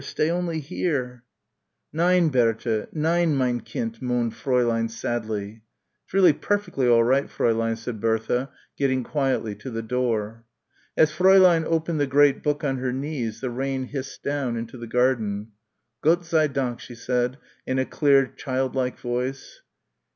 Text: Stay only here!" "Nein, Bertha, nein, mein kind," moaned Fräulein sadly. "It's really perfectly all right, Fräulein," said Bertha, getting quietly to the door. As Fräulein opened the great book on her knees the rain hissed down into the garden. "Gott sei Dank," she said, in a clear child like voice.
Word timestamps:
Stay 0.03 0.31
only 0.31 0.59
here!" 0.59 1.21
"Nein, 1.93 2.29
Bertha, 2.29 2.87
nein, 2.91 3.35
mein 3.37 3.59
kind," 3.61 4.01
moaned 4.01 4.33
Fräulein 4.33 4.89
sadly. 4.89 5.61
"It's 6.03 6.13
really 6.15 6.33
perfectly 6.33 6.87
all 6.87 7.03
right, 7.03 7.27
Fräulein," 7.27 7.77
said 7.77 8.01
Bertha, 8.01 8.49
getting 8.75 9.03
quietly 9.03 9.53
to 9.57 9.69
the 9.69 9.83
door. 9.83 10.43
As 10.97 11.11
Fräulein 11.11 11.65
opened 11.65 11.99
the 11.99 12.07
great 12.07 12.41
book 12.41 12.63
on 12.63 12.77
her 12.77 12.91
knees 12.91 13.41
the 13.41 13.51
rain 13.51 13.83
hissed 13.83 14.23
down 14.23 14.57
into 14.57 14.75
the 14.75 14.87
garden. 14.87 15.51
"Gott 16.01 16.25
sei 16.25 16.47
Dank," 16.47 16.79
she 16.79 16.95
said, 16.95 17.37
in 17.67 17.77
a 17.77 17.85
clear 17.85 18.25
child 18.25 18.73
like 18.73 18.97
voice. 18.97 19.61